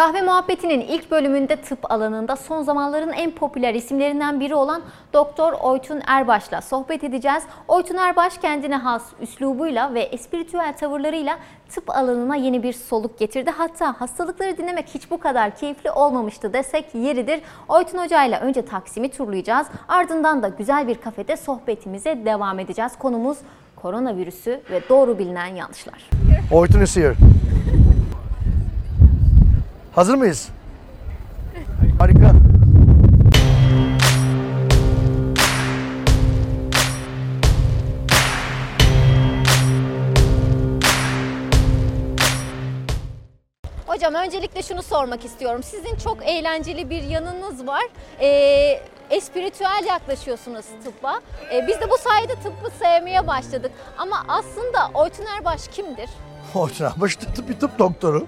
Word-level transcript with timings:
Kahve 0.00 0.22
Muhabbeti'nin 0.22 0.80
ilk 0.80 1.10
bölümünde 1.10 1.56
tıp 1.56 1.92
alanında 1.92 2.36
son 2.36 2.62
zamanların 2.62 3.12
en 3.12 3.30
popüler 3.30 3.74
isimlerinden 3.74 4.40
biri 4.40 4.54
olan 4.54 4.82
Doktor 5.12 5.52
Oytun 5.52 6.00
Erbaş'la 6.06 6.60
sohbet 6.60 7.04
edeceğiz. 7.04 7.42
Oytun 7.68 7.96
Erbaş 7.96 8.38
kendine 8.38 8.76
has 8.76 9.02
üslubuyla 9.20 9.94
ve 9.94 10.00
espiritüel 10.00 10.74
tavırlarıyla 10.80 11.38
tıp 11.68 11.90
alanına 11.90 12.36
yeni 12.36 12.62
bir 12.62 12.72
soluk 12.72 13.18
getirdi. 13.18 13.50
Hatta 13.56 14.00
hastalıkları 14.00 14.58
dinlemek 14.58 14.88
hiç 14.94 15.10
bu 15.10 15.20
kadar 15.20 15.56
keyifli 15.56 15.90
olmamıştı 15.90 16.52
desek 16.52 16.94
yeridir. 16.94 17.40
Oytun 17.68 17.98
Hoca 17.98 18.24
ile 18.24 18.38
önce 18.38 18.64
Taksim'i 18.64 19.10
turlayacağız. 19.10 19.66
Ardından 19.88 20.42
da 20.42 20.48
güzel 20.48 20.88
bir 20.88 20.94
kafede 20.94 21.36
sohbetimize 21.36 22.24
devam 22.24 22.58
edeceğiz. 22.58 22.92
Konumuz 22.98 23.38
koronavirüsü 23.76 24.60
ve 24.70 24.80
doğru 24.88 25.18
bilinen 25.18 25.54
yanlışlar. 25.54 26.10
Oytun 26.52 26.80
is 26.80 26.96
here. 26.96 27.14
Hazır 30.00 30.14
mıyız? 30.14 30.48
Harika. 31.98 32.32
Hocam 43.86 44.14
öncelikle 44.14 44.62
şunu 44.62 44.82
sormak 44.82 45.24
istiyorum. 45.24 45.62
Sizin 45.62 45.96
çok 45.96 46.26
eğlenceli 46.26 46.90
bir 46.90 47.02
yanınız 47.02 47.66
var. 47.66 47.82
Ee, 48.20 48.80
espiritüel 49.10 49.84
yaklaşıyorsunuz 49.88 50.64
tıbba. 50.84 51.20
Ee, 51.52 51.66
biz 51.68 51.80
de 51.80 51.90
bu 51.90 51.98
sayede 51.98 52.34
tıbbı 52.34 52.70
sevmeye 52.78 53.26
başladık. 53.26 53.72
Ama 53.98 54.24
aslında 54.28 54.90
Oytun 54.94 55.24
Erbaş 55.38 55.68
kimdir? 55.68 56.10
Oytun 56.54 56.84
Erbaş 56.84 57.16
tıp, 57.16 57.48
bir 57.48 57.60
tıp 57.60 57.78
doktoru. 57.78 58.26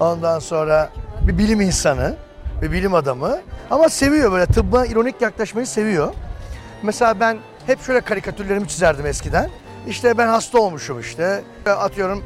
Ondan 0.00 0.38
sonra 0.38 0.90
bir 1.28 1.38
bilim 1.38 1.60
insanı, 1.60 2.14
bir 2.62 2.72
bilim 2.72 2.94
adamı. 2.94 3.38
Ama 3.70 3.88
seviyor 3.88 4.32
böyle 4.32 4.46
tıbba 4.46 4.86
ironik 4.86 5.20
yaklaşmayı 5.22 5.66
seviyor. 5.66 6.14
Mesela 6.82 7.20
ben 7.20 7.38
hep 7.66 7.82
şöyle 7.82 8.00
karikatürlerimi 8.00 8.68
çizerdim 8.68 9.06
eskiden. 9.06 9.50
İşte 9.86 10.18
ben 10.18 10.26
hasta 10.26 10.58
olmuşum 10.58 11.00
işte. 11.00 11.42
Atıyorum 11.66 12.24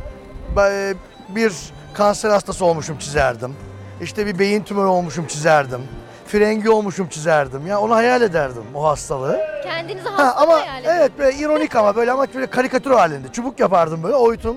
e, 0.58 0.94
bir 1.28 1.52
kanser 1.94 2.30
hastası 2.30 2.64
olmuşum 2.64 2.98
çizerdim. 2.98 3.54
İşte 4.02 4.26
bir 4.26 4.38
beyin 4.38 4.62
tümörü 4.62 4.86
olmuşum 4.86 5.26
çizerdim. 5.26 5.80
Frengi 6.26 6.70
olmuşum 6.70 7.08
çizerdim. 7.08 7.66
Ya 7.66 7.80
onu 7.80 7.94
hayal 7.94 8.22
ederdim 8.22 8.62
o 8.74 8.84
hastalığı. 8.84 9.40
Kendinizi 9.62 10.08
Ha, 10.08 10.18
hasta 10.26 10.40
ama 10.40 10.52
hayal 10.52 10.80
ediyorsunuz. 10.80 11.00
evet 11.00 11.12
böyle 11.18 11.36
ironik 11.38 11.76
ama 11.76 11.96
böyle 11.96 12.12
ama 12.12 12.26
böyle 12.34 12.46
karikatür 12.46 12.90
halinde. 12.90 13.28
Çubuk 13.32 13.60
yapardım 13.60 14.02
böyle 14.02 14.14
oytum. 14.16 14.56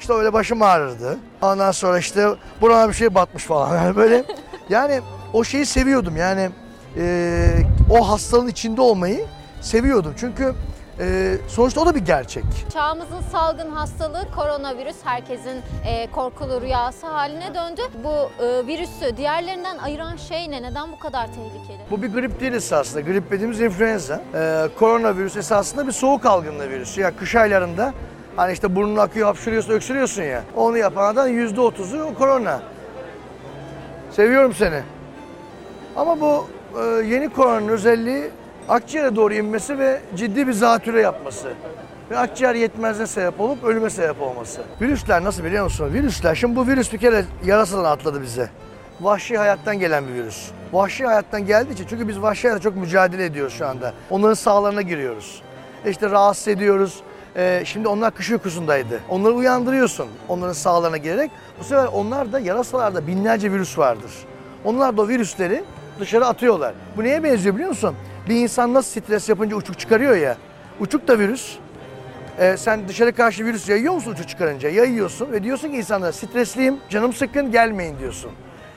İşte 0.00 0.12
öyle 0.12 0.32
başım 0.32 0.62
ağrırdı. 0.62 1.18
Ondan 1.42 1.70
sonra 1.70 1.98
işte 1.98 2.28
burama 2.60 2.88
bir 2.88 2.94
şey 2.94 3.14
batmış 3.14 3.44
falan. 3.44 3.76
Yani 3.84 3.96
böyle 3.96 4.24
yani 4.68 5.00
o 5.32 5.44
şeyi 5.44 5.66
seviyordum. 5.66 6.16
Yani 6.16 6.50
e, 6.96 7.46
o 7.90 8.08
hastalığın 8.08 8.48
içinde 8.48 8.80
olmayı 8.80 9.26
seviyordum. 9.60 10.14
Çünkü 10.16 10.54
e, 11.00 11.36
sonuçta 11.48 11.80
o 11.80 11.86
da 11.86 11.94
bir 11.94 12.00
gerçek. 12.00 12.44
Çağımızın 12.72 13.20
salgın 13.32 13.70
hastalığı 13.70 14.24
koronavirüs 14.36 14.96
herkesin 15.04 15.62
e, 15.86 16.10
korkulu 16.10 16.60
rüyası 16.60 17.06
haline 17.06 17.54
döndü. 17.54 17.82
Bu 18.04 18.44
e, 18.44 18.66
virüsü 18.66 19.16
diğerlerinden 19.16 19.78
ayıran 19.78 20.16
şey 20.16 20.50
ne? 20.50 20.62
Neden 20.62 20.92
bu 20.92 20.98
kadar 20.98 21.26
tehlikeli? 21.26 21.78
Bu 21.90 22.02
bir 22.02 22.12
grip 22.12 22.40
değil 22.40 22.52
esasında. 22.52 23.00
Grip 23.00 23.30
dediğimiz 23.30 23.60
influenza. 23.60 24.22
Ee, 24.34 24.68
koronavirüs 24.78 25.36
esasında 25.36 25.86
bir 25.86 25.92
soğuk 25.92 26.26
algınlığı 26.26 26.70
virüsü. 26.70 27.00
Ya 27.00 27.16
kış 27.16 27.36
aylarında 27.36 27.92
hani 28.36 28.52
işte 28.52 28.76
burnun 28.76 28.96
akıyor, 28.96 29.26
hapşırıyorsun, 29.26 29.72
öksürüyorsun 29.72 30.22
ya. 30.22 30.42
Onu 30.56 31.28
yüzde 31.28 31.60
otuzu 31.60 31.98
o 31.98 32.14
korona. 32.14 32.62
Seviyorum 34.10 34.54
seni. 34.54 34.82
Ama 35.96 36.20
bu 36.20 36.46
e, 36.80 36.84
yeni 36.84 37.28
koronanın 37.28 37.68
özelliği 37.68 38.30
akciğere 38.68 39.16
doğru 39.16 39.34
inmesi 39.34 39.78
ve 39.78 40.00
ciddi 40.16 40.46
bir 40.46 40.52
zatüre 40.52 41.00
yapması. 41.00 41.48
Ve 42.10 42.18
akciğer 42.18 42.54
yetmezliğine 42.54 43.06
sebep 43.06 43.40
olup 43.40 43.64
ölüme 43.64 43.90
sebep 43.90 44.22
olması. 44.22 44.60
Virüsler 44.80 45.24
nasıl 45.24 45.44
biliyor 45.44 45.64
musun? 45.64 45.92
Virüsler, 45.92 46.34
şimdi 46.34 46.56
bu 46.56 46.66
virüs 46.66 46.92
bir 46.92 46.98
kere 46.98 47.24
yarasadan 47.44 47.84
atladı 47.84 48.22
bize. 48.22 48.50
Vahşi 49.00 49.38
hayattan 49.38 49.78
gelen 49.78 50.08
bir 50.08 50.14
virüs. 50.14 50.50
Vahşi 50.72 51.06
hayattan 51.06 51.46
geldiği 51.46 51.72
için 51.72 51.86
çünkü 51.90 52.08
biz 52.08 52.22
vahşi 52.22 52.48
hayatla 52.48 52.62
çok 52.62 52.76
mücadele 52.76 53.24
ediyoruz 53.24 53.54
şu 53.58 53.66
anda. 53.66 53.92
Onların 54.10 54.34
sağlarına 54.34 54.82
giriyoruz. 54.82 55.42
İşte 55.86 56.10
rahatsız 56.10 56.48
ediyoruz. 56.48 57.02
Ee, 57.36 57.62
şimdi 57.66 57.88
onlar 57.88 58.14
kış 58.14 58.30
uykusundaydı. 58.30 59.00
Onları 59.08 59.32
uyandırıyorsun 59.32 60.08
onların 60.28 60.52
sağlarına 60.52 60.96
girerek. 60.96 61.30
Bu 61.60 61.64
sefer 61.64 61.86
onlar 61.86 62.32
da 62.32 62.38
yarasalarda 62.38 63.06
binlerce 63.06 63.52
virüs 63.52 63.78
vardır. 63.78 64.10
Onlar 64.64 64.96
da 64.96 65.02
o 65.02 65.08
virüsleri 65.08 65.64
dışarı 66.00 66.26
atıyorlar. 66.26 66.74
Bu 66.96 67.04
neye 67.04 67.22
benziyor 67.24 67.54
biliyor 67.54 67.68
musun? 67.68 67.94
Bir 68.28 68.34
insan 68.34 68.74
nasıl 68.74 69.00
stres 69.00 69.28
yapınca 69.28 69.56
uçuk 69.56 69.78
çıkarıyor 69.78 70.16
ya. 70.16 70.36
Uçuk 70.80 71.08
da 71.08 71.18
virüs. 71.18 71.56
Ee, 72.38 72.56
sen 72.56 72.88
dışarı 72.88 73.12
karşı 73.12 73.44
virüs 73.44 73.68
yayıyor 73.68 73.94
musun 73.94 74.12
uçuk 74.12 74.28
çıkarınca? 74.28 74.68
Yayıyorsun 74.68 75.32
ve 75.32 75.42
diyorsun 75.42 75.68
ki 75.68 75.76
insanlara 75.76 76.12
stresliyim, 76.12 76.76
canım 76.90 77.12
sıkkın 77.12 77.52
gelmeyin 77.52 77.98
diyorsun. 77.98 78.30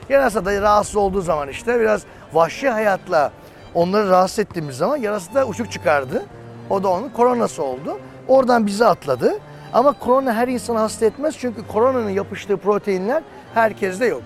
Yarasa 0.10 0.46
da 0.46 0.62
rahatsız 0.62 0.96
olduğu 0.96 1.22
zaman 1.22 1.50
işte 1.50 1.80
biraz 1.80 2.04
vahşi 2.34 2.70
hayatla 2.70 3.32
onları 3.74 4.10
rahatsız 4.10 4.40
ettiğimiz 4.40 4.78
zaman 4.78 4.98
yarası 4.98 5.34
da 5.34 5.48
uçuk 5.48 5.72
çıkardı. 5.72 6.26
O 6.70 6.84
da 6.84 6.88
onun 6.88 7.10
koronası 7.10 7.64
oldu. 7.64 8.00
Oradan 8.28 8.66
bizi 8.68 8.86
atladı. 8.86 9.40
Ama 9.74 9.94
korona 10.00 10.34
her 10.34 10.48
insanı 10.48 10.80
hasta 10.80 11.06
etmez 11.06 11.36
çünkü 11.38 11.68
koronanın 11.68 12.10
yapıştığı 12.10 12.58
proteinler 12.58 13.24
herkeste 13.54 14.06
yok. 14.06 14.22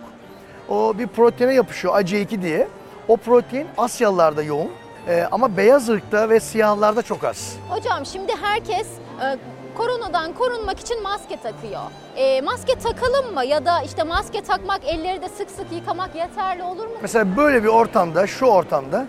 O 0.69 0.97
bir 0.97 1.07
proteine 1.07 1.53
yapışıyor 1.53 1.93
AC2 1.93 2.41
diye. 2.41 2.67
O 3.07 3.17
protein 3.17 3.67
Asyalılarda 3.77 4.43
yoğun. 4.43 4.71
Ee, 5.07 5.27
ama 5.31 5.57
beyaz 5.57 5.89
ırkta 5.89 6.29
ve 6.29 6.39
siyahlarda 6.39 7.01
çok 7.01 7.23
az. 7.23 7.55
Hocam 7.69 8.05
şimdi 8.05 8.33
herkes 8.41 8.87
e, 9.21 9.37
koronadan 9.77 10.33
korunmak 10.33 10.79
için 10.79 11.03
maske 11.03 11.37
takıyor. 11.37 11.81
E, 12.15 12.41
maske 12.41 12.75
takalım 12.75 13.33
mı 13.33 13.45
ya 13.45 13.65
da 13.65 13.81
işte 13.81 14.03
maske 14.03 14.41
takmak, 14.41 14.85
elleri 14.85 15.21
de 15.21 15.29
sık 15.29 15.51
sık 15.51 15.71
yıkamak 15.71 16.15
yeterli 16.15 16.63
olur 16.63 16.85
mu? 16.85 16.93
Mesela 17.01 17.37
böyle 17.37 17.63
bir 17.63 17.67
ortamda, 17.67 18.27
şu 18.27 18.45
ortamda, 18.45 19.05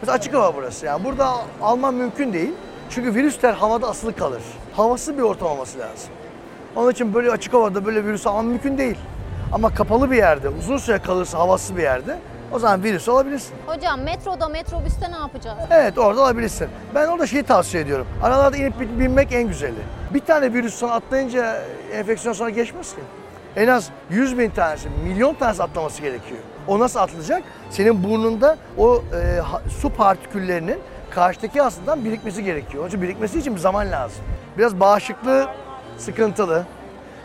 mesela 0.00 0.16
açık 0.16 0.34
hava 0.34 0.54
burası 0.56 0.86
yani 0.86 1.04
burada 1.04 1.34
alman 1.62 1.94
mümkün 1.94 2.32
değil. 2.32 2.52
Çünkü 2.90 3.14
virüsler 3.14 3.52
havada 3.52 3.88
asılı 3.88 4.16
kalır. 4.16 4.42
Havası 4.72 5.18
bir 5.18 5.22
ortam 5.22 5.48
olması 5.48 5.78
lazım. 5.78 6.10
Onun 6.76 6.90
için 6.90 7.14
böyle 7.14 7.30
açık 7.30 7.54
havada 7.54 7.84
böyle 7.86 8.04
virüs 8.04 8.26
alman 8.26 8.44
mümkün 8.44 8.78
değil. 8.78 8.96
Ama 9.52 9.74
kapalı 9.74 10.10
bir 10.10 10.16
yerde, 10.16 10.48
uzun 10.48 10.76
süre 10.76 10.98
kalırsa 10.98 11.38
havasız 11.38 11.76
bir 11.76 11.82
yerde 11.82 12.18
o 12.52 12.58
zaman 12.58 12.82
virüs 12.84 13.08
alabilirsin. 13.08 13.54
Hocam 13.66 14.00
metroda, 14.00 14.48
metrobüste 14.48 15.12
ne 15.12 15.16
yapacağız? 15.16 15.58
Evet 15.70 15.98
orada 15.98 16.22
alabilirsin. 16.22 16.68
Ben 16.94 17.06
orada 17.08 17.26
şeyi 17.26 17.42
tavsiye 17.42 17.82
ediyorum. 17.82 18.06
Aralarda 18.22 18.56
inip 18.56 18.80
bin- 18.80 19.00
binmek 19.00 19.32
en 19.32 19.48
güzeli. 19.48 19.74
Bir 20.14 20.20
tane 20.20 20.52
virüs 20.52 20.74
sana 20.74 20.92
atlayınca 20.92 21.62
enfeksiyon 21.92 22.32
sana 22.32 22.50
geçmez 22.50 22.94
ki. 22.94 23.00
En 23.56 23.68
az 23.68 23.90
100 24.10 24.38
bin 24.38 24.50
tanesi, 24.50 24.88
milyon 25.04 25.34
tanesi 25.34 25.62
atlaması 25.62 26.02
gerekiyor. 26.02 26.40
O 26.68 26.78
nasıl 26.78 27.00
atlayacak? 27.00 27.42
Senin 27.70 28.04
burnunda 28.04 28.56
o 28.78 28.96
e, 28.96 29.40
su 29.80 29.90
partiküllerinin 29.90 30.78
karşıdaki 31.18 31.60
hastadan 31.60 32.04
birikmesi 32.04 32.44
gerekiyor. 32.44 32.82
Onun 32.82 32.88
için 32.88 33.02
birikmesi 33.02 33.38
için 33.38 33.54
bir 33.54 33.60
zaman 33.60 33.92
lazım. 33.92 34.24
Biraz 34.58 34.80
bağışıklığı 34.80 35.46
sıkıntılı, 35.98 36.66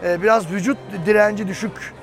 e, 0.04 0.22
biraz 0.22 0.52
vücut 0.52 0.78
direnci 1.06 1.48
düşük 1.48 1.94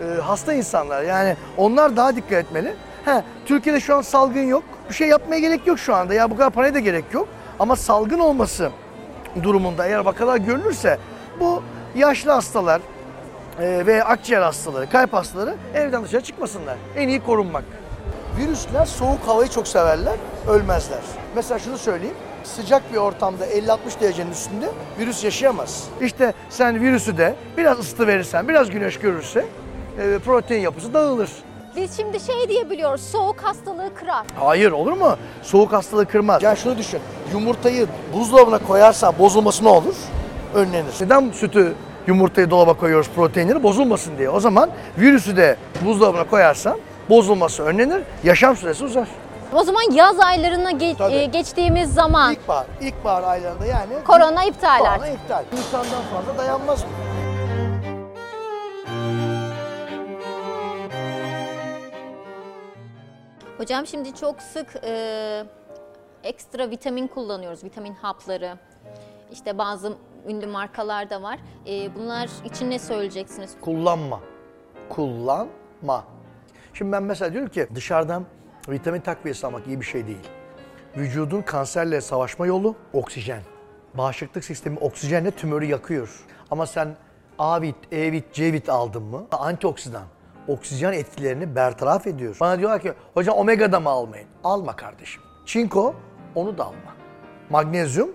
e, 0.00 0.20
hasta 0.20 0.52
insanlar. 0.52 1.02
Yani 1.02 1.36
onlar 1.56 1.96
daha 1.96 2.16
dikkat 2.16 2.32
etmeli. 2.32 2.74
He, 3.04 3.22
Türkiye'de 3.46 3.80
şu 3.80 3.96
an 3.96 4.00
salgın 4.00 4.42
yok. 4.42 4.62
Bir 4.88 4.94
şey 4.94 5.08
yapmaya 5.08 5.38
gerek 5.38 5.66
yok 5.66 5.78
şu 5.78 5.94
anda. 5.94 6.14
Ya 6.14 6.30
bu 6.30 6.36
kadar 6.36 6.50
paraya 6.50 6.74
da 6.74 6.78
gerek 6.78 7.04
yok. 7.12 7.28
Ama 7.58 7.76
salgın 7.76 8.18
olması 8.18 8.70
durumunda 9.42 9.86
eğer 9.86 9.98
vakalar 9.98 10.36
görülürse 10.36 10.98
bu 11.40 11.62
yaşlı 11.96 12.30
hastalar 12.30 12.80
e, 13.60 13.86
ve 13.86 14.04
akciğer 14.04 14.42
hastaları, 14.42 14.90
kalp 14.90 15.12
hastaları 15.12 15.54
evden 15.74 16.04
dışarı 16.04 16.22
çıkmasınlar. 16.22 16.76
En 16.96 17.08
iyi 17.08 17.24
korunmak. 17.24 17.64
Virüsler 18.38 18.86
soğuk 18.86 19.20
havayı 19.26 19.48
çok 19.48 19.68
severler, 19.68 20.14
ölmezler. 20.48 20.98
Mesela 21.36 21.58
şunu 21.58 21.78
söyleyeyim. 21.78 22.14
Sıcak 22.44 22.92
bir 22.92 22.96
ortamda 22.96 23.46
50-60 23.46 24.00
derecenin 24.00 24.30
üstünde 24.30 24.68
virüs 24.98 25.24
yaşayamaz. 25.24 25.84
İşte 26.00 26.32
sen 26.50 26.80
virüsü 26.80 27.18
de 27.18 27.34
biraz 27.56 27.78
ısıtı 27.78 28.06
verirsen, 28.06 28.48
biraz 28.48 28.70
güneş 28.70 28.98
görürse 28.98 29.46
e, 30.00 30.18
protein 30.18 30.60
yapısı 30.60 30.94
dağılır. 30.94 31.30
Biz 31.76 31.96
şimdi 31.96 32.20
şey 32.20 32.48
diye 32.48 32.70
biliyoruz, 32.70 33.00
soğuk 33.12 33.40
hastalığı 33.40 33.94
kırar. 33.94 34.26
Hayır 34.40 34.72
olur 34.72 34.92
mu? 34.92 35.16
Soğuk 35.42 35.72
hastalığı 35.72 36.06
kırmaz. 36.06 36.42
Yani 36.42 36.56
şunu 36.56 36.78
düşün. 36.78 37.00
Yumurtayı 37.32 37.86
buzdolabına 38.14 38.58
koyarsan 38.58 39.14
bozulması 39.18 39.64
ne 39.64 39.68
olur? 39.68 39.94
Önlenir. 40.54 40.92
Neden 41.00 41.30
sütü 41.30 41.74
yumurtayı 42.06 42.50
dolaba 42.50 42.74
koyuyoruz 42.74 43.08
proteinleri 43.16 43.62
bozulmasın 43.62 44.18
diye. 44.18 44.30
O 44.30 44.40
zaman 44.40 44.70
virüsü 44.98 45.36
de 45.36 45.56
buzdolabına 45.84 46.24
koyarsan 46.24 46.78
bozulması 47.10 47.62
önlenir, 47.62 48.02
yaşam 48.24 48.56
süresi 48.56 48.84
uzar. 48.84 49.08
O 49.54 49.62
zaman 49.64 49.92
yaz 49.92 50.20
aylarına 50.20 50.70
ge- 50.72 50.96
Tabii. 50.96 51.14
e, 51.14 51.24
geçtiğimiz 51.24 51.94
zaman 51.94 52.32
İlkbahar, 52.32 52.66
ilkbahar 52.80 53.22
aylarında 53.22 53.66
yani 53.66 53.94
korona 54.06 54.44
iptal 54.44 54.78
korona 54.78 54.90
artık. 54.92 55.14
iptal. 55.14 55.44
Nisan'dan 55.52 56.02
fazla 56.14 56.38
dayanmaz 56.38 56.84
bu. 56.84 57.08
Hocam 63.58 63.86
şimdi 63.86 64.14
çok 64.14 64.42
sık 64.42 64.76
e, 64.84 65.44
ekstra 66.24 66.70
vitamin 66.70 67.06
kullanıyoruz, 67.06 67.64
vitamin 67.64 67.94
hapları. 67.94 68.58
İşte 69.32 69.58
bazı 69.58 69.92
ünlü 70.28 70.46
markalar 70.46 71.10
da 71.10 71.22
var. 71.22 71.38
E, 71.66 71.94
bunlar 71.94 72.28
için 72.44 72.70
ne 72.70 72.78
söyleyeceksiniz? 72.78 73.50
Kullanma. 73.60 74.20
Kullanma. 74.88 76.04
Şimdi 76.78 76.92
ben 76.92 77.02
mesela 77.02 77.32
diyorum 77.32 77.48
ki 77.50 77.66
dışarıdan 77.74 78.24
vitamin 78.68 79.00
takviyesi 79.00 79.46
almak 79.46 79.66
iyi 79.66 79.80
bir 79.80 79.86
şey 79.86 80.06
değil. 80.06 80.28
Vücudun 80.96 81.42
kanserle 81.42 82.00
savaşma 82.00 82.46
yolu 82.46 82.76
oksijen. 82.92 83.42
Bağışıklık 83.94 84.44
sistemi 84.44 84.78
oksijenle 84.78 85.30
tümörü 85.30 85.64
yakıyor. 85.64 86.24
Ama 86.50 86.66
sen 86.66 86.96
A 87.38 87.62
vit, 87.62 87.76
E 87.92 88.12
vit, 88.12 88.32
C 88.32 88.52
vit 88.52 88.68
aldın 88.68 89.02
mı? 89.02 89.26
Antioksidan. 89.32 90.02
Oksijen 90.48 90.92
etkilerini 90.92 91.56
bertaraf 91.56 92.06
ediyor. 92.06 92.36
Bana 92.40 92.58
diyorlar 92.58 92.80
ki 92.80 92.92
hocam 93.14 93.36
omega 93.36 93.72
da 93.72 93.80
mı 93.80 93.88
almayın? 93.88 94.28
Alma 94.44 94.76
kardeşim. 94.76 95.22
Çinko 95.46 95.94
onu 96.34 96.58
da 96.58 96.64
alma. 96.64 96.94
Magnezyum 97.50 98.10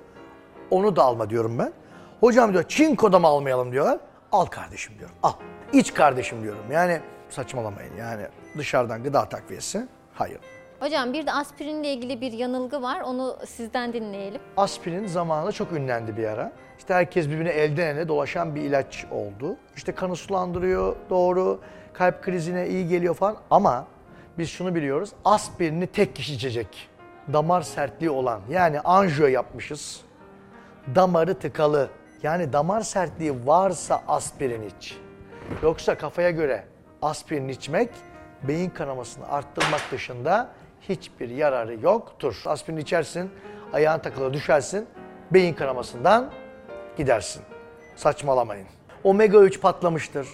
onu 0.71 0.95
da 0.95 1.04
alma 1.04 1.30
diyorum 1.30 1.60
ben. 1.60 1.74
Hocam 2.19 2.54
diyor 2.54 2.63
çinko 2.68 3.12
da 3.12 3.19
mı 3.19 3.27
almayalım 3.27 3.71
diyorlar. 3.71 4.00
Al 4.31 4.45
kardeşim 4.45 5.00
diyorum. 5.00 5.15
Al. 5.24 5.33
İç 5.74 5.94
kardeşim 5.94 6.44
diyorum. 6.44 6.71
Yani 6.71 7.01
saçmalamayın 7.30 7.95
yani 7.95 8.27
dışarıdan 8.58 9.04
gıda 9.04 9.30
takviyesi. 9.30 9.88
Hayır. 10.14 10.40
Hocam 10.80 11.14
bir 11.14 11.26
de 11.26 11.32
aspirinle 11.34 11.94
ilgili 11.94 12.22
bir 12.22 12.32
yanılgı 12.32 12.82
var. 12.82 13.02
Onu 13.02 13.38
sizden 13.46 13.94
dinleyelim. 13.94 14.42
Aspirin 14.58 15.06
zamanında 15.06 15.52
çok 15.52 15.72
ünlendi 15.72 16.18
bir 16.18 16.24
ara. 16.24 16.52
İşte 16.78 16.94
herkes 16.94 17.28
birbirine 17.28 17.50
elden 17.50 17.88
ele 17.96 18.08
dolaşan 18.08 18.56
bir 18.56 18.62
ilaç 18.62 19.06
oldu. 19.12 19.58
İşte 19.76 19.96
kanı 19.96 20.16
sulandırıyor, 20.16 20.96
doğru. 21.10 21.60
Kalp 21.94 22.24
krizine 22.24 22.68
iyi 22.68 22.88
geliyor 22.88 23.16
falan. 23.16 23.38
Ama 23.52 23.88
biz 24.38 24.50
şunu 24.50 24.76
biliyoruz. 24.76 25.10
Aspirini 25.26 25.88
tek 25.88 26.16
kişi 26.16 26.34
içecek. 26.34 26.90
Damar 27.34 27.62
sertliği 27.62 28.10
olan 28.12 28.42
yani 28.50 28.80
anjiyo 28.80 29.28
yapmışız. 29.28 30.02
Damarı 30.96 31.40
tıkalı. 31.40 31.90
Yani 32.24 32.54
damar 32.54 32.82
sertliği 32.82 33.46
varsa 33.46 34.04
aspirin 34.08 34.62
iç. 34.62 34.98
Yoksa 35.64 35.98
kafaya 35.98 36.32
göre 36.32 36.64
aspirin 37.02 37.48
içmek 37.48 37.90
beyin 38.48 38.69
kanamasını 38.69 39.30
arttırmak 39.31 39.81
dışında 39.92 40.50
hiçbir 40.90 41.30
yararı 41.30 41.80
yoktur. 41.81 42.42
Aspirin 42.45 42.78
içersin, 42.78 43.31
ayağın 43.74 44.00
takılır 44.00 44.34
düşersin, 44.34 44.88
beyin 45.31 45.54
kanamasından 45.54 46.31
gidersin. 46.98 47.42
Saçmalamayın. 47.95 48.68
Omega 49.04 49.40
3 49.40 49.62
patlamıştır. 49.62 50.28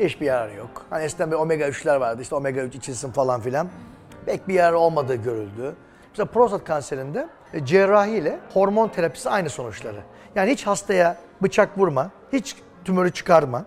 Hiçbir 0.00 0.26
yararı 0.26 0.54
yok. 0.54 0.86
Hani 0.90 1.04
eskiden 1.04 1.30
bir 1.30 1.36
omega 1.36 1.68
3'ler 1.68 2.00
vardı 2.00 2.22
işte 2.22 2.34
omega 2.34 2.60
3 2.60 2.74
içilsin 2.74 3.12
falan 3.12 3.40
filan. 3.40 3.68
Pek 4.26 4.48
bir 4.48 4.54
yararı 4.54 4.78
olmadığı 4.78 5.14
görüldü. 5.14 5.74
Mesela 6.10 6.26
prostat 6.26 6.64
kanserinde 6.64 7.28
e, 7.52 7.64
cerrahi 7.64 8.10
ile 8.10 8.38
hormon 8.52 8.88
terapisi 8.88 9.30
aynı 9.30 9.50
sonuçları. 9.50 10.00
Yani 10.34 10.50
hiç 10.50 10.66
hastaya 10.66 11.16
bıçak 11.42 11.78
vurma, 11.78 12.10
hiç 12.32 12.56
tümörü 12.84 13.12
çıkarma, 13.12 13.64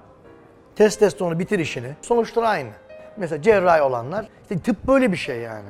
testosteronu 0.75 1.39
bitir 1.39 1.59
işini. 1.59 1.95
Sonuçları 2.01 2.47
aynı. 2.47 2.69
Mesela 3.17 3.41
cerrahi 3.41 3.81
olanlar, 3.81 4.27
işte 4.41 4.59
tıp 4.59 4.87
böyle 4.87 5.11
bir 5.11 5.17
şey 5.17 5.39
yani. 5.39 5.69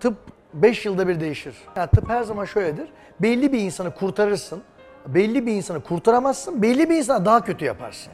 Tıp 0.00 0.14
5 0.54 0.86
yılda 0.86 1.08
bir 1.08 1.20
değişir. 1.20 1.54
Yani 1.76 1.90
tıp 1.90 2.08
her 2.08 2.22
zaman 2.22 2.44
şöyledir. 2.44 2.88
Belli 3.20 3.52
bir 3.52 3.58
insanı 3.58 3.94
kurtarırsın, 3.94 4.62
belli 5.06 5.46
bir 5.46 5.52
insanı 5.52 5.82
kurtaramazsın, 5.82 6.62
belli 6.62 6.90
bir 6.90 6.96
insana 6.96 7.24
daha 7.24 7.44
kötü 7.44 7.64
yaparsın. 7.64 8.12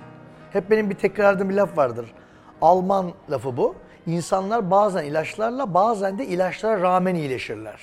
Hep 0.53 0.71
benim 0.71 0.91
bir 0.91 0.95
tekrarladığım 0.95 1.49
bir 1.49 1.55
laf 1.55 1.77
vardır. 1.77 2.15
Alman 2.63 3.13
lafı 3.31 3.57
bu. 3.57 3.75
İnsanlar 4.07 4.71
bazen 4.71 5.05
ilaçlarla 5.05 5.75
bazen 5.75 6.19
de 6.19 6.27
ilaçlara 6.27 6.81
rağmen 6.83 7.15
iyileşirler. 7.15 7.81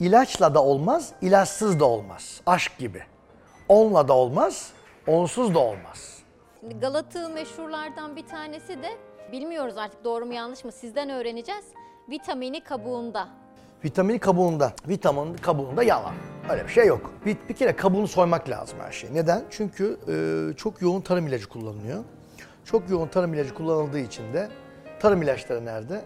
İlaçla 0.00 0.54
da 0.54 0.64
olmaz, 0.64 1.12
ilaçsız 1.22 1.80
da 1.80 1.84
olmaz. 1.84 2.40
Aşk 2.46 2.78
gibi. 2.78 3.02
Onla 3.68 4.08
da 4.08 4.12
olmaz, 4.12 4.72
onsuz 5.06 5.54
da 5.54 5.58
olmaz. 5.58 6.18
Galatı 6.80 7.28
meşhurlardan 7.28 8.16
bir 8.16 8.26
tanesi 8.26 8.82
de 8.82 8.88
bilmiyoruz 9.32 9.78
artık 9.78 10.04
doğru 10.04 10.26
mu 10.26 10.34
yanlış 10.34 10.64
mı 10.64 10.72
sizden 10.72 11.10
öğreneceğiz. 11.10 11.64
Vitamini 12.10 12.64
kabuğunda. 12.64 13.28
Vitamini 13.84 14.18
kabuğunda. 14.18 14.72
Vitamin 14.88 15.34
kabuğunda 15.34 15.82
yalan. 15.82 16.14
Öyle 16.50 16.64
bir 16.64 16.68
şey 16.68 16.86
yok. 16.86 17.10
Bir, 17.26 17.36
bir 17.48 17.54
kere 17.54 17.76
kabuğunu 17.76 18.08
soymak 18.08 18.48
lazım 18.48 18.78
her 18.80 18.92
şey. 18.92 19.14
Neden? 19.14 19.44
Çünkü 19.50 19.98
e, 20.08 20.56
çok 20.56 20.82
yoğun 20.82 21.00
tarım 21.00 21.26
ilacı 21.26 21.48
kullanılıyor. 21.48 22.04
Çok 22.64 22.90
yoğun 22.90 23.08
tarım 23.08 23.34
ilacı 23.34 23.54
kullanıldığı 23.54 23.98
için 23.98 24.32
de 24.34 24.48
tarım 25.00 25.22
ilaçları 25.22 25.64
nerede? 25.64 26.02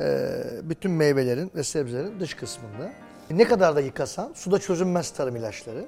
E, 0.00 0.28
bütün 0.62 0.90
meyvelerin 0.90 1.50
ve 1.54 1.62
sebzelerin 1.62 2.20
dış 2.20 2.34
kısmında. 2.34 2.92
Ne 3.30 3.44
kadar 3.44 3.76
da 3.76 3.80
yıkasan 3.80 4.32
suda 4.34 4.58
çözünmez 4.58 5.10
tarım 5.10 5.36
ilaçları. 5.36 5.84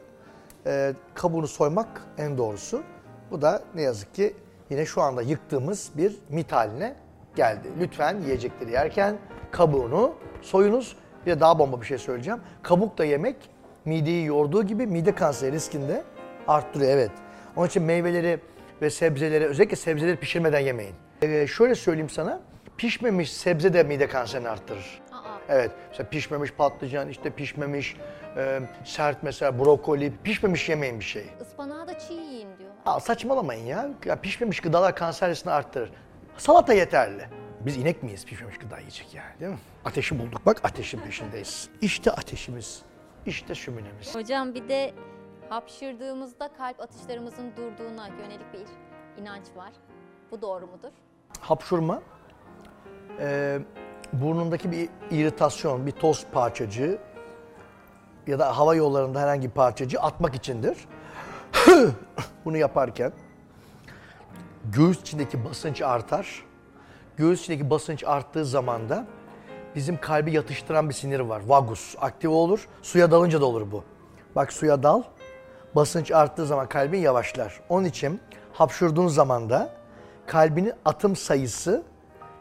E, 0.66 0.92
kabuğunu 1.14 1.48
soymak 1.48 2.02
en 2.18 2.38
doğrusu. 2.38 2.82
Bu 3.30 3.42
da 3.42 3.62
ne 3.74 3.82
yazık 3.82 4.14
ki 4.14 4.34
yine 4.70 4.86
şu 4.86 5.02
anda 5.02 5.22
yıktığımız 5.22 5.90
bir 5.96 6.16
mit 6.28 6.52
haline 6.52 6.94
geldi. 7.36 7.68
Lütfen 7.80 8.20
yiyecekleri 8.20 8.70
yerken 8.72 9.16
kabuğunu 9.50 10.14
soyunuz. 10.42 10.96
Bir 11.26 11.30
de 11.30 11.40
daha 11.40 11.58
bomba 11.58 11.80
bir 11.80 11.86
şey 11.86 11.98
söyleyeceğim. 11.98 12.40
Kabuk 12.62 12.98
da 12.98 13.04
yemek 13.04 13.36
mideyi 13.84 14.26
yorduğu 14.26 14.62
gibi 14.62 14.86
mide 14.86 15.14
kanseri 15.14 15.52
riskini 15.52 15.88
de 15.88 16.04
arttırıyor 16.48 16.90
evet. 16.90 17.10
Onun 17.56 17.66
için 17.66 17.82
meyveleri 17.82 18.38
ve 18.82 18.90
sebzeleri 18.90 19.46
özellikle 19.46 19.76
sebzeleri 19.76 20.16
pişirmeden 20.16 20.60
yemeyin. 20.60 20.94
Ee, 21.22 21.46
şöyle 21.46 21.74
söyleyeyim 21.74 22.10
sana 22.10 22.40
pişmemiş 22.76 23.32
sebze 23.32 23.72
de 23.72 23.82
mide 23.82 24.08
kanserini 24.08 24.48
arttırır. 24.48 25.00
Aa, 25.12 25.16
Evet. 25.48 25.70
Mesela 25.90 26.08
pişmemiş 26.08 26.52
patlıcan, 26.52 27.08
işte 27.08 27.30
pişmemiş 27.30 27.96
e, 28.36 28.60
sert 28.84 29.22
mesela 29.22 29.58
brokoli, 29.58 30.12
pişmemiş 30.24 30.68
yemeyin 30.68 31.00
bir 31.00 31.04
şey. 31.04 31.24
ıspanağı 31.40 31.77
Ya 32.88 33.00
saçmalamayın 33.00 33.66
ya. 33.66 33.90
ya. 34.04 34.20
Pişmemiş 34.20 34.60
gıdalar 34.60 34.96
kanser 34.96 35.30
riskini 35.30 35.52
arttırır. 35.52 35.90
Salata 36.36 36.72
yeterli. 36.72 37.28
Biz 37.60 37.76
inek 37.76 38.02
miyiz 38.02 38.24
pişmemiş 38.26 38.58
gıda 38.58 38.78
yiyecek 38.78 39.14
yani 39.14 39.40
değil 39.40 39.52
mi? 39.52 39.58
Ateşi 39.84 40.18
bulduk 40.18 40.46
bak 40.46 40.64
ateşin 40.64 40.98
peşindeyiz. 40.98 41.68
İşte 41.80 42.10
ateşimiz, 42.10 42.82
işte 43.26 43.54
şöminemiz. 43.54 44.14
Hocam 44.14 44.54
bir 44.54 44.68
de 44.68 44.94
hapşırdığımızda 45.48 46.52
kalp 46.58 46.80
atışlarımızın 46.80 47.52
durduğuna 47.56 48.06
yönelik 48.08 48.52
bir 48.52 48.66
inanç 49.22 49.44
var. 49.56 49.72
Bu 50.30 50.42
doğru 50.42 50.66
mudur? 50.66 50.92
Hapşurma, 51.40 52.02
e, 53.18 53.58
burnundaki 54.12 54.72
bir 54.72 54.88
iritasyon, 55.10 55.86
bir 55.86 55.92
toz 55.92 56.26
parçacığı 56.32 56.98
ya 58.26 58.38
da 58.38 58.58
hava 58.58 58.74
yollarında 58.74 59.20
herhangi 59.20 59.48
bir 59.48 59.54
parçacığı 59.54 60.00
atmak 60.00 60.34
içindir. 60.34 60.78
Bunu 62.44 62.56
yaparken 62.56 63.12
göğüs 64.64 65.00
içindeki 65.00 65.44
basınç 65.44 65.82
artar. 65.82 66.44
Göğüs 67.16 67.40
içindeki 67.40 67.70
basınç 67.70 68.04
arttığı 68.04 68.44
zaman 68.44 68.88
da 68.88 69.06
bizim 69.74 70.00
kalbi 70.00 70.32
yatıştıran 70.32 70.88
bir 70.88 70.94
sinir 70.94 71.20
var. 71.20 71.42
Vagus 71.46 71.94
aktif 72.00 72.30
olur. 72.30 72.68
Suya 72.82 73.10
dalınca 73.10 73.40
da 73.40 73.44
olur 73.44 73.72
bu. 73.72 73.84
Bak 74.36 74.52
suya 74.52 74.82
dal. 74.82 75.02
Basınç 75.74 76.10
arttığı 76.10 76.46
zaman 76.46 76.68
kalbin 76.68 76.98
yavaşlar. 76.98 77.60
Onun 77.68 77.84
için 77.84 78.20
hapşurduğun 78.52 79.08
zaman 79.08 79.50
da 79.50 79.70
kalbinin 80.26 80.72
atım 80.84 81.16
sayısı 81.16 81.82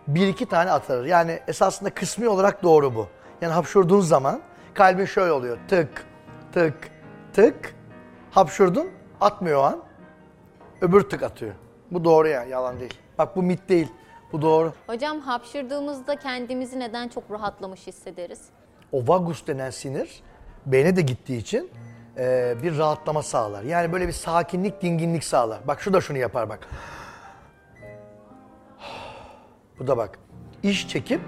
bir 0.08 0.28
iki 0.28 0.46
tane 0.46 0.72
atar. 0.72 1.06
Yani 1.06 1.40
esasında 1.48 1.90
kısmi 1.90 2.30
olarak 2.30 2.64
doğru 2.64 2.96
bu. 2.96 3.08
Yani 3.42 3.54
hapşurduğun 3.54 4.00
zaman 4.02 4.42
kalbin 4.74 5.06
şöyle 5.06 5.32
oluyor. 5.32 5.58
Tık, 5.68 6.06
tık, 6.54 6.92
tık. 7.34 7.76
Hapşurdun, 8.32 8.88
atmıyor 9.22 9.60
o 9.60 9.64
an. 9.64 9.80
Öbür 10.82 11.02
tık 11.02 11.24
atıyor. 11.24 11.54
Bu 11.92 12.04
doğru 12.04 12.28
yani, 12.28 12.50
yalan 12.50 12.80
değil. 12.80 12.94
Bak 13.18 13.36
bu 13.36 13.44
mit 13.44 13.70
değil. 13.70 13.88
Bu 14.32 14.42
doğru. 14.42 14.74
Hocam 14.88 15.20
hapşırdığımızda 15.20 16.16
kendimizi 16.16 16.80
neden 16.80 17.08
çok 17.08 17.32
rahatlamış 17.32 17.88
hissederiz? 17.88 18.42
O 18.92 19.08
vagus 19.08 19.48
denen 19.48 19.70
sinir 19.70 20.24
beyne 20.66 20.96
de 20.96 21.02
gittiği 21.02 21.38
için 21.38 21.72
e, 22.18 22.56
bir 22.64 22.78
rahatlama 22.78 23.24
sağlar. 23.24 23.64
Yani 23.64 23.94
böyle 23.94 24.08
bir 24.08 24.14
sakinlik, 24.14 24.82
dinginlik 24.82 25.24
sağlar. 25.24 25.60
Bak 25.68 25.82
şu 25.82 25.94
da 25.94 26.02
şunu 26.02 26.18
yapar 26.18 26.50
bak. 26.50 26.68
Bu 29.80 29.88
da 29.88 29.98
bak. 29.98 30.20
İş 30.64 30.90
çekip 30.90 31.22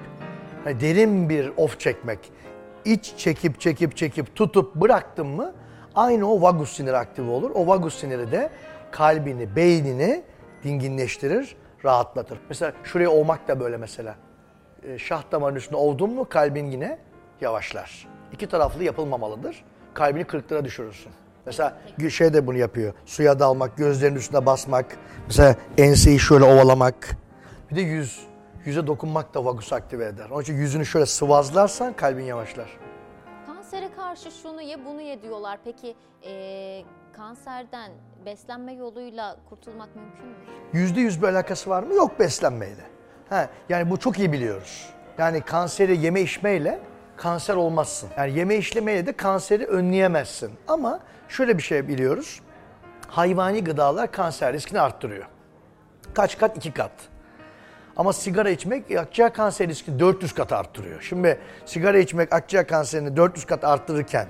hani 0.63 0.81
derin 0.81 1.29
bir 1.29 1.51
of 1.57 1.79
çekmek. 1.79 2.19
İç 2.85 3.13
çekip 3.17 3.59
çekip 3.59 3.97
çekip 3.97 4.35
tutup 4.35 4.75
bıraktın 4.75 5.27
mı 5.27 5.53
aynı 5.99 6.31
o 6.31 6.41
vagus 6.41 6.75
siniri 6.75 6.97
aktive 6.97 7.31
olur. 7.31 7.51
O 7.53 7.67
vagus 7.67 7.99
siniri 7.99 8.31
de 8.31 8.49
kalbini, 8.91 9.55
beynini 9.55 10.23
dinginleştirir, 10.63 11.55
rahatlatır. 11.85 12.39
Mesela 12.49 12.73
şuraya 12.83 13.09
ovmak 13.09 13.47
da 13.47 13.59
böyle 13.59 13.77
mesela. 13.77 14.15
E, 14.83 14.97
şah 14.97 15.23
damarın 15.31 15.55
üstünde 15.55 15.77
ovdun 15.77 16.09
mu 16.09 16.29
kalbin 16.29 16.65
yine 16.65 16.99
yavaşlar. 17.41 18.07
İki 18.33 18.47
taraflı 18.47 18.83
yapılmamalıdır. 18.83 19.63
Kalbini 19.93 20.23
kırıklara 20.23 20.65
düşürürsün. 20.65 21.11
Mesela 21.45 21.77
şey 22.09 22.33
de 22.33 22.47
bunu 22.47 22.57
yapıyor. 22.57 22.93
Suya 23.05 23.39
dalmak, 23.39 23.77
gözlerin 23.77 24.15
üstüne 24.15 24.45
basmak. 24.45 24.85
Mesela 25.27 25.55
enseyi 25.77 26.19
şöyle 26.19 26.43
ovalamak. 26.43 27.09
Bir 27.71 27.75
de 27.75 27.81
yüz. 27.81 28.29
Yüze 28.65 28.87
dokunmak 28.87 29.33
da 29.33 29.45
vagus 29.45 29.73
aktive 29.73 30.05
eder. 30.05 30.29
Onun 30.31 30.41
için 30.41 30.53
yüzünü 30.53 30.85
şöyle 30.85 31.05
sıvazlarsan 31.05 31.93
kalbin 31.93 32.23
yavaşlar. 32.23 32.69
Karşı 34.23 34.37
şunu 34.41 34.61
ye 34.61 34.85
bunu 34.85 35.01
ye 35.01 35.21
diyorlar. 35.21 35.59
Peki 35.63 35.95
eee, 36.23 36.85
kanserden 37.13 37.91
beslenme 38.25 38.73
yoluyla 38.73 39.37
kurtulmak 39.49 39.95
mümkün 39.95 40.25
mü? 40.27 40.35
Yüzde 40.73 41.01
yüz 41.01 41.21
bir 41.21 41.27
alakası 41.27 41.69
var 41.69 41.83
mı? 41.83 41.93
Yok 41.93 42.19
beslenmeyle. 42.19 42.81
Ha, 43.29 43.49
yani 43.69 43.89
bu 43.89 43.97
çok 43.99 44.19
iyi 44.19 44.31
biliyoruz. 44.31 44.89
Yani 45.17 45.41
kanseri 45.41 45.97
yeme 45.97 46.21
içmeyle 46.21 46.79
kanser 47.17 47.55
olmazsın. 47.55 48.09
Yani 48.17 48.37
yeme 48.39 48.55
içmeyle 48.55 49.05
de 49.05 49.13
kanseri 49.13 49.65
önleyemezsin. 49.65 50.51
Ama 50.67 50.99
şöyle 51.29 51.57
bir 51.57 51.63
şey 51.63 51.87
biliyoruz. 51.87 52.41
Hayvani 53.07 53.63
gıdalar 53.63 54.11
kanser 54.11 54.53
riskini 54.53 54.81
arttırıyor. 54.81 55.25
Kaç 56.13 56.37
kat? 56.37 56.57
İki 56.57 56.73
kat. 56.73 56.91
Ama 57.99 58.13
sigara 58.13 58.49
içmek 58.49 58.97
akciğer 58.97 59.33
kanser 59.33 59.67
riskini 59.67 59.99
400 59.99 60.33
kat 60.33 60.51
arttırıyor. 60.51 61.01
Şimdi 61.01 61.39
sigara 61.65 61.97
içmek 61.97 62.33
akciğer 62.33 62.67
kanserini 62.67 63.17
400 63.17 63.45
kat 63.45 63.63
arttırırken 63.63 64.27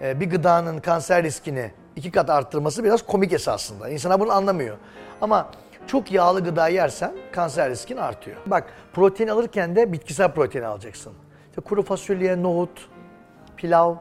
e, 0.00 0.20
bir 0.20 0.30
gıdanın 0.30 0.80
kanser 0.80 1.22
riskini 1.22 1.70
iki 1.96 2.10
kat 2.10 2.30
arttırması 2.30 2.84
biraz 2.84 3.06
komik 3.06 3.32
esasında. 3.32 3.88
İnsanlar 3.88 4.20
bunu 4.20 4.32
anlamıyor. 4.32 4.76
Ama 5.20 5.50
çok 5.86 6.12
yağlı 6.12 6.44
gıda 6.44 6.68
yersen 6.68 7.12
kanser 7.32 7.70
riskin 7.70 7.96
artıyor. 7.96 8.36
Bak 8.46 8.64
protein 8.92 9.28
alırken 9.28 9.76
de 9.76 9.92
bitkisel 9.92 10.32
protein 10.32 10.64
alacaksın. 10.64 11.12
İşte 11.48 11.60
kuru 11.60 11.82
fasulye, 11.82 12.42
nohut, 12.42 12.88
pilav, 13.56 13.94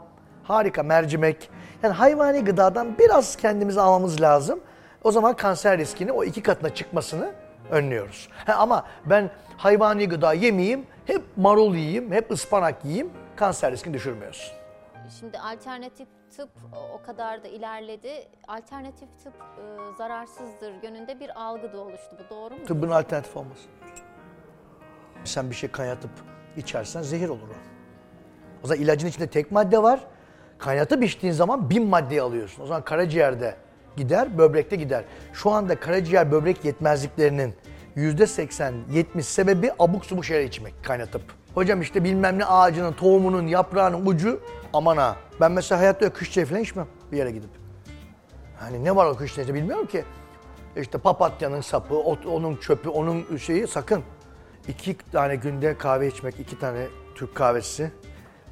harika 0.44 0.84
mercimek. 0.84 1.50
Yani 1.84 1.94
hayvani 1.94 2.44
gıdadan 2.44 2.98
biraz 2.98 3.36
kendimizi 3.36 3.82
almamız 3.82 4.22
lazım. 4.22 4.60
O 5.04 5.12
zaman 5.12 5.36
kanser 5.36 5.78
riskini 5.78 6.12
o 6.12 6.24
iki 6.24 6.44
katına 6.44 6.70
çıkmasını 6.70 7.32
önlüyoruz. 7.72 8.30
Ha, 8.46 8.54
ama 8.54 8.86
ben 9.06 9.30
hayvani 9.58 10.08
gıda 10.10 10.34
yemeyeyim, 10.34 10.86
hep 11.06 11.22
marul 11.38 11.76
yiyeyim, 11.76 12.12
hep 12.12 12.32
ıspanak 12.32 12.86
yiyeyim, 12.86 13.10
kanser 13.36 13.72
riskini 13.72 13.94
düşürmüyorsun. 13.94 14.54
Şimdi 15.20 15.40
alternatif 15.40 16.08
tıp 16.38 16.50
o- 16.94 17.06
kadar 17.06 17.44
da 17.44 17.48
ilerledi. 17.48 18.28
Alternatif 18.48 19.10
tıp 19.24 19.34
e, 19.34 19.96
zararsızdır 19.98 20.74
yönünde 20.84 21.20
bir 21.20 21.42
algı 21.42 21.74
da 21.74 21.78
oluştu. 21.80 22.16
Bu 22.26 22.36
doğru 22.36 22.54
mu? 22.54 22.66
Tıbbın 22.66 22.90
alternatif 22.90 23.38
olmaz. 23.38 23.58
Sen 25.24 25.50
bir 25.50 25.56
şey 25.56 25.72
kaynatıp 25.72 26.12
içersen 26.58 27.02
zehir 27.02 27.30
olur 27.30 27.48
o. 27.50 27.54
O 28.64 28.68
zaman 28.68 28.84
ilacın 28.84 29.08
içinde 29.08 29.28
tek 29.28 29.52
madde 29.52 29.84
var. 29.84 30.00
Kaynatıp 30.58 31.04
içtiğin 31.04 31.34
zaman 31.34 31.70
bin 31.70 31.88
maddeyi 31.88 32.22
alıyorsun. 32.22 32.64
O 32.64 32.66
zaman 32.66 32.84
karaciğerde 32.84 33.56
gider, 34.00 34.38
böbrekte 34.38 34.76
gider. 34.76 35.04
Şu 35.34 35.52
anda 35.52 35.80
karaciğer 35.80 36.32
böbrek 36.32 36.66
yetmezliklerinin 36.66 37.54
yüzde 37.96 38.24
80-70 38.24 39.22
sebebi 39.22 39.72
abuk 39.80 40.06
subuk 40.06 40.26
şeyler 40.26 40.44
içmek, 40.44 40.74
kaynatıp. 40.84 41.22
Hocam 41.54 41.82
işte 41.82 42.04
bilmem 42.04 42.40
ne 42.40 42.46
ağacının, 42.46 42.94
tohumunun, 42.94 43.48
yaprağının 43.48 44.06
ucu 44.06 44.40
aman 44.74 44.98
ha. 44.98 45.16
Ben 45.42 45.52
mesela 45.52 45.82
hayatta 45.82 46.06
yok 46.06 46.16
kış 46.16 46.34
çayı 46.34 46.48
falan 46.48 46.62
içmem 46.62 46.88
bir 47.12 47.18
yere 47.18 47.32
gidip. 47.32 47.50
Hani 48.60 48.84
ne 48.84 48.96
var 48.96 49.06
o 49.06 49.16
kış 49.16 49.36
çayı 49.36 49.54
bilmiyorum 49.54 49.86
ki. 49.86 50.04
İşte 50.78 50.98
papatyanın 50.98 51.62
sapı, 51.62 51.96
onun 52.30 52.56
çöpü, 52.56 52.90
onun 52.90 53.38
şeyi 53.38 53.68
sakın. 53.68 54.04
İki 54.68 54.98
tane 55.12 55.36
günde 55.36 55.78
kahve 55.78 56.08
içmek, 56.08 56.40
iki 56.40 56.60
tane 56.60 56.88
Türk 57.16 57.36
kahvesi 57.36 57.92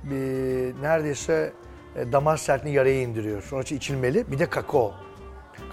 bir, 0.04 0.82
neredeyse 0.82 1.54
e, 1.96 2.12
damar 2.12 2.38
sertliğini 2.38 2.78
yaraya 2.78 3.02
indiriyor. 3.02 3.50
Onun 3.52 3.62
içilmeli. 3.62 4.32
Bir 4.32 4.40
de 4.40 4.50
kakao. 4.50 4.94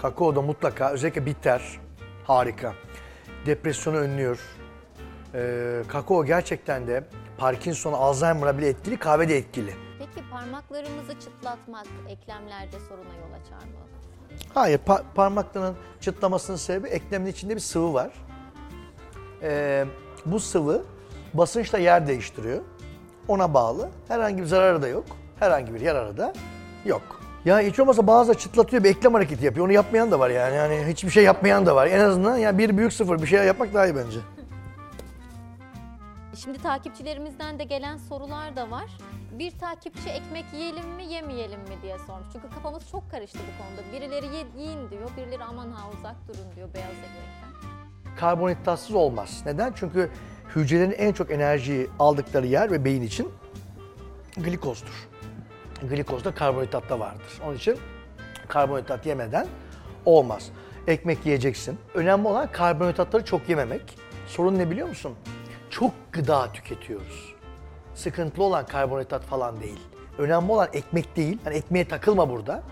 Kakao 0.01 0.35
da 0.35 0.41
mutlaka 0.41 0.89
özellikle 0.91 1.25
bitter. 1.25 1.79
Harika. 2.27 2.73
Depresyonu 3.45 3.97
önlüyor. 3.97 4.39
Ee, 5.33 5.81
kakao 5.87 6.25
gerçekten 6.25 6.87
de 6.87 7.03
Parkinson'a, 7.37 7.97
Alzheimer'a 7.97 8.57
bile 8.57 8.67
etkili, 8.69 8.97
kahve 8.97 9.29
de 9.29 9.37
etkili. 9.37 9.75
Peki 9.99 10.29
parmaklarımızı 10.31 11.19
çıtlatmak 11.19 11.85
eklemlerde 12.09 12.77
soruna 12.89 13.13
yol 13.15 13.33
açar 13.33 13.65
mı? 13.65 13.75
Hayır, 14.53 14.79
pa- 14.79 15.03
parmaklarının 15.15 15.75
çıtlamasının 16.01 16.57
sebebi 16.57 16.87
eklemin 16.87 17.25
içinde 17.25 17.55
bir 17.55 17.59
sıvı 17.61 17.93
var. 17.93 18.11
Ee, 19.41 19.85
bu 20.25 20.39
sıvı 20.39 20.83
basınçla 21.33 21.77
yer 21.77 22.07
değiştiriyor. 22.07 22.61
Ona 23.27 23.53
bağlı. 23.53 23.89
Herhangi 24.07 24.41
bir 24.41 24.47
zararı 24.47 24.81
da 24.81 24.87
yok. 24.87 25.05
Herhangi 25.39 25.73
bir 25.73 25.81
yararı 25.81 26.17
da 26.17 26.33
yok. 26.85 27.14
Ya 27.45 27.59
hiç 27.59 27.79
olmazsa 27.79 28.07
bazı 28.07 28.33
çıtlatıyor 28.33 28.83
bir 28.83 28.89
eklem 28.89 29.13
hareketi 29.13 29.45
yapıyor. 29.45 29.65
Onu 29.65 29.73
yapmayan 29.73 30.11
da 30.11 30.19
var 30.19 30.29
yani. 30.29 30.55
Yani 30.55 30.83
hiçbir 30.87 31.09
şey 31.09 31.23
yapmayan 31.23 31.65
da 31.65 31.75
var. 31.75 31.87
En 31.87 31.99
azından 31.99 32.37
yani 32.37 32.57
bir 32.57 32.77
büyük 32.77 32.93
sıfır 32.93 33.21
bir 33.21 33.27
şey 33.27 33.43
yapmak 33.45 33.73
daha 33.73 33.87
iyi 33.87 33.95
bence. 33.95 34.19
Şimdi 36.35 36.61
takipçilerimizden 36.61 37.59
de 37.59 37.63
gelen 37.63 37.97
sorular 37.97 38.55
da 38.55 38.71
var. 38.71 38.85
Bir 39.39 39.51
takipçi 39.59 40.09
ekmek 40.09 40.45
yiyelim 40.53 40.89
mi 40.89 41.05
yemeyelim 41.05 41.59
mi 41.59 41.75
diye 41.81 41.97
sormuş. 42.07 42.27
Çünkü 42.33 42.49
kafamız 42.49 42.83
çok 42.91 43.11
karıştı 43.11 43.39
bu 43.39 43.63
konuda. 43.63 43.93
Birileri 43.93 44.35
ye, 44.35 44.45
yiyin 44.57 44.89
diyor, 44.89 45.09
birileri 45.17 45.43
aman 45.43 45.71
ha 45.71 45.89
uzak 45.99 46.15
durun 46.27 46.55
diyor 46.55 46.67
beyaz 46.73 46.89
ekmekten. 46.91 48.15
karbonhidratsız 48.19 48.95
olmaz. 48.95 49.41
Neden? 49.45 49.73
Çünkü 49.75 50.09
hücrelerin 50.55 50.91
en 50.91 51.13
çok 51.13 51.31
enerjiyi 51.31 51.87
aldıkları 51.99 52.47
yer 52.47 52.71
ve 52.71 52.85
beyin 52.85 53.01
için 53.01 53.29
glikozdur. 54.37 55.07
Glikoz 55.81 56.25
da 56.25 56.35
karbonhidratta 56.35 56.99
vardır. 56.99 57.41
Onun 57.45 57.55
için 57.55 57.77
karbonhidrat 58.47 59.05
yemeden 59.05 59.47
olmaz. 60.05 60.49
Ekmek 60.87 61.25
yiyeceksin. 61.25 61.77
Önemli 61.93 62.27
olan 62.27 62.51
karbonhidratları 62.51 63.25
çok 63.25 63.49
yememek. 63.49 63.97
Sorun 64.27 64.59
ne 64.59 64.69
biliyor 64.71 64.87
musun? 64.87 65.15
Çok 65.69 65.91
gıda 66.11 66.51
tüketiyoruz. 66.51 67.35
Sıkıntılı 67.95 68.43
olan 68.43 68.65
karbonhidrat 68.65 69.23
falan 69.23 69.61
değil. 69.61 69.79
Önemli 70.17 70.51
olan 70.51 70.67
ekmek 70.73 71.15
değil. 71.15 71.37
Hani 71.43 71.55
ekmeğe 71.55 71.87
takılma 71.87 72.29
burada. 72.29 72.63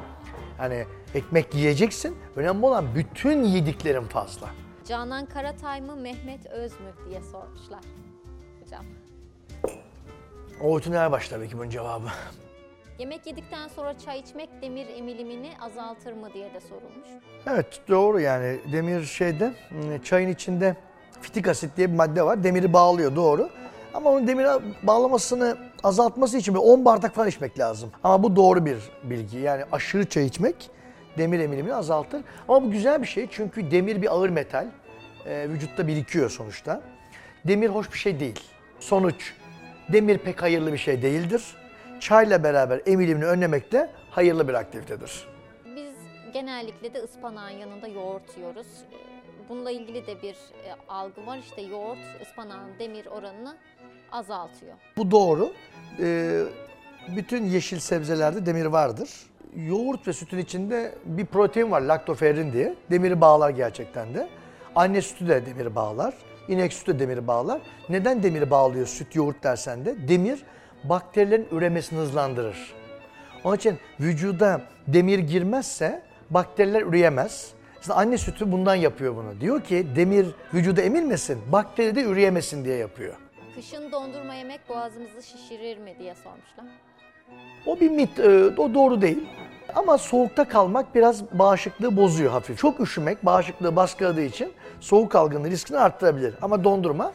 Hani 0.57 0.85
ekmek 1.15 1.55
yiyeceksin. 1.55 2.17
Önemli 2.35 2.65
olan 2.65 2.95
bütün 2.95 3.43
yediklerin 3.43 4.03
fazla. 4.03 4.47
Canan 4.87 5.25
Karatay 5.25 5.81
mı 5.81 5.95
Mehmet 5.95 6.45
Öz 6.45 6.71
mü 6.71 7.09
diye 7.09 7.21
sormuşlar. 7.21 7.81
Hocam. 8.63 8.85
Oytun 10.61 10.91
Erbaş 10.91 11.29
tabii 11.29 11.49
ki 11.49 11.57
bunun 11.57 11.69
cevabı. 11.69 12.07
Yemek 12.99 13.27
yedikten 13.27 13.67
sonra 13.67 13.97
çay 13.97 14.19
içmek 14.19 14.49
demir 14.61 14.87
emilimini 14.97 15.51
azaltır 15.61 16.13
mı 16.13 16.33
diye 16.33 16.53
de 16.53 16.59
sorulmuş. 16.59 17.07
Evet 17.47 17.81
doğru 17.89 18.19
yani 18.19 18.59
demir 18.71 19.03
şeyde 19.03 19.53
hmm, 19.69 19.99
çayın 19.99 20.29
içinde 20.29 20.75
fitik 21.21 21.47
asit 21.47 21.77
diye 21.77 21.91
bir 21.91 21.95
madde 21.95 22.23
var. 22.23 22.43
Demiri 22.43 22.73
bağlıyor 22.73 23.15
doğru. 23.15 23.49
Ama 23.93 24.09
onun 24.09 24.27
demire 24.27 24.49
bağlamasını 24.83 25.57
azaltması 25.83 26.37
için 26.37 26.53
bir 26.53 26.59
10 26.59 26.85
bardak 26.85 27.15
falan 27.15 27.27
içmek 27.27 27.59
lazım. 27.59 27.91
Ama 28.03 28.23
bu 28.23 28.35
doğru 28.35 28.65
bir 28.65 28.77
bilgi. 29.03 29.37
Yani 29.37 29.63
aşırı 29.71 30.09
çay 30.09 30.25
içmek 30.25 30.69
demir 31.17 31.39
emilimini 31.39 31.75
azaltır. 31.75 32.21
Ama 32.47 32.63
bu 32.63 32.71
güzel 32.71 33.01
bir 33.01 33.07
şey 33.07 33.27
çünkü 33.31 33.71
demir 33.71 34.01
bir 34.01 34.13
ağır 34.13 34.29
metal. 34.29 34.67
Ee, 35.25 35.49
vücutta 35.49 35.87
birikiyor 35.87 36.29
sonuçta. 36.29 36.81
Demir 37.47 37.69
hoş 37.69 37.93
bir 37.93 37.97
şey 37.97 38.19
değil. 38.19 38.39
Sonuç 38.79 39.33
demir 39.89 40.17
pek 40.17 40.41
hayırlı 40.41 40.73
bir 40.73 40.77
şey 40.77 41.01
değildir. 41.01 41.55
Çayla 42.03 42.43
beraber 42.43 42.81
emilimini 42.85 43.25
önlemek 43.25 43.71
de 43.71 43.89
hayırlı 44.11 44.47
bir 44.47 44.53
aktivitedir. 44.53 45.27
Biz 45.75 45.93
genellikle 46.33 46.93
de 46.93 46.99
ıspanağın 46.99 47.49
yanında 47.49 47.87
yoğurt 47.87 48.37
yiyoruz. 48.37 48.67
Bununla 49.49 49.71
ilgili 49.71 50.07
de 50.07 50.21
bir 50.21 50.33
e, 50.33 50.75
algı 50.89 51.25
var. 51.25 51.37
İşte 51.37 51.61
yoğurt 51.61 51.97
ıspanağın 52.21 52.69
demir 52.79 53.05
oranını 53.05 53.57
azaltıyor. 54.11 54.73
Bu 54.97 55.11
doğru. 55.11 55.53
Ee, 55.99 56.41
bütün 57.15 57.45
yeşil 57.45 57.79
sebzelerde 57.79 58.45
demir 58.45 58.65
vardır. 58.65 59.09
Yoğurt 59.55 60.07
ve 60.07 60.13
sütün 60.13 60.37
içinde 60.37 60.95
bir 61.05 61.25
protein 61.25 61.71
var 61.71 61.81
laktoferrin 61.81 62.53
diye. 62.53 62.75
Demiri 62.91 63.21
bağlar 63.21 63.49
gerçekten 63.49 64.13
de. 64.13 64.29
Anne 64.75 65.01
sütü 65.01 65.27
de 65.27 65.45
demiri 65.45 65.75
bağlar. 65.75 66.13
İnek 66.47 66.73
sütü 66.73 66.93
de 66.93 66.99
demiri 66.99 67.27
bağlar. 67.27 67.61
Neden 67.89 68.23
demiri 68.23 68.51
bağlıyor 68.51 68.87
süt 68.87 69.15
yoğurt 69.15 69.43
dersen 69.43 69.85
de? 69.85 70.07
Demir 70.07 70.43
bakterilerin 70.83 71.47
üremesini 71.51 71.99
hızlandırır. 71.99 72.73
Onun 73.43 73.55
için 73.55 73.77
vücuda 73.99 74.61
demir 74.87 75.19
girmezse 75.19 76.01
bakteriler 76.29 76.81
üreyemez. 76.81 77.53
Aslında 77.79 77.97
anne 77.97 78.17
sütü 78.17 78.51
bundan 78.51 78.75
yapıyor 78.75 79.15
bunu. 79.15 79.41
Diyor 79.41 79.61
ki 79.63 79.87
demir 79.95 80.27
vücuda 80.53 80.81
emilmesin, 80.81 81.41
bakteri 81.51 81.95
de 81.95 82.03
üreyemesin 82.03 82.65
diye 82.65 82.77
yapıyor. 82.77 83.13
Kışın 83.55 83.91
dondurma 83.91 84.33
yemek 84.33 84.69
boğazımızı 84.69 85.23
şişirir 85.23 85.77
mi 85.77 85.95
diye 85.99 86.15
sormuşlar. 86.15 86.65
O 87.65 87.79
bir 87.79 87.89
mit, 87.89 88.19
e, 88.19 88.45
o 88.57 88.73
doğru 88.73 89.01
değil. 89.01 89.29
Ama 89.75 89.97
soğukta 89.97 90.47
kalmak 90.47 90.95
biraz 90.95 91.31
bağışıklığı 91.31 91.97
bozuyor 91.97 92.31
hafif. 92.31 92.57
Çok 92.57 92.79
üşümek 92.79 93.25
bağışıklığı 93.25 93.75
baskıladığı 93.75 94.21
için 94.21 94.53
soğuk 94.79 95.15
algınlığı 95.15 95.49
riskini 95.49 95.77
arttırabilir. 95.77 96.35
Ama 96.41 96.63
dondurma 96.63 97.13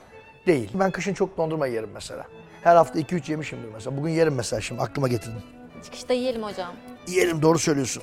değil. 0.48 0.70
Ben 0.74 0.90
kışın 0.90 1.14
çok 1.14 1.36
dondurma 1.36 1.66
yerim 1.66 1.90
mesela. 1.94 2.26
Her 2.62 2.76
hafta 2.76 3.00
2-3 3.00 3.30
yemişimdir 3.30 3.68
mesela. 3.72 3.96
Bugün 3.96 4.10
yerim 4.10 4.34
mesela 4.34 4.60
şimdi 4.60 4.82
aklıma 4.82 5.08
getirdim. 5.08 5.42
Çıkışta 5.84 6.14
yiyelim 6.14 6.42
hocam. 6.42 6.74
Yiyelim 7.06 7.42
doğru 7.42 7.58
söylüyorsun. 7.58 8.02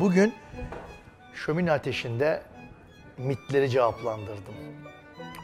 Bugün 0.00 0.34
şömine 1.34 1.72
ateşinde 1.72 2.42
mitleri 3.18 3.70
cevaplandırdım. 3.70 4.54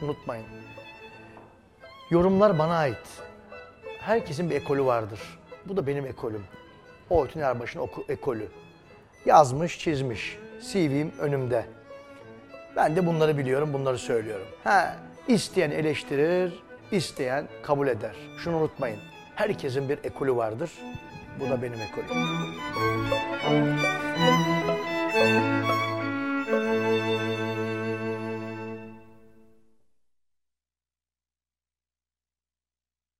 Unutmayın. 0.01 0.45
Yorumlar 2.09 2.59
bana 2.59 2.77
ait. 2.77 3.07
Herkesin 3.99 4.49
bir 4.49 4.55
ekolü 4.55 4.85
vardır. 4.85 5.19
Bu 5.65 5.77
da 5.77 5.87
benim 5.87 6.05
ekolüm. 6.05 6.43
Oytun 7.09 7.39
Erbaş'ın 7.39 7.89
ekolü. 8.09 8.47
Yazmış, 9.25 9.79
çizmiş. 9.79 10.37
CV'm 10.71 11.11
önümde. 11.19 11.65
Ben 12.77 12.95
de 12.95 13.05
bunları 13.05 13.37
biliyorum, 13.37 13.73
bunları 13.73 13.97
söylüyorum. 13.97 14.47
Ha, 14.63 14.95
isteyen 15.27 15.71
eleştirir, 15.71 16.53
isteyen 16.91 17.47
kabul 17.63 17.87
eder. 17.87 18.15
Şunu 18.43 18.57
unutmayın. 18.57 18.99
Herkesin 19.35 19.89
bir 19.89 19.99
ekolü 20.03 20.35
vardır. 20.35 20.71
Bu 21.39 21.49
da 21.49 21.61
benim 21.61 21.79
ekolüm. 21.81 22.27